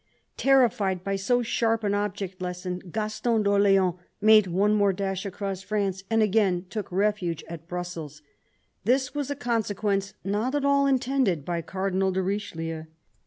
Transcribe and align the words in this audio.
Terrified 0.35 1.03
by 1.03 1.15
so 1.15 1.43
sharp 1.43 1.83
an 1.83 1.93
object 1.93 2.41
lesson, 2.41 2.79
Gaston 2.89 3.43
d'Orleans 3.43 3.93
made 4.19 4.47
one 4.47 4.73
more 4.73 4.91
dash 4.93 5.27
across 5.27 5.61
France 5.61 6.03
and 6.09 6.23
again 6.23 6.65
took 6.71 6.91
refuge 6.91 7.43
at 7.47 7.67
Brussels. 7.67 8.23
This 8.83 9.13
was 9.13 9.29
a 9.29 9.35
consequence 9.35 10.15
not 10.23 10.55
at 10.55 10.65
all 10.65 10.87
intended 10.87 11.45
by 11.45 11.61
Cardinal 11.61 12.11
de 12.11 12.23
Richelieu. 12.23 12.85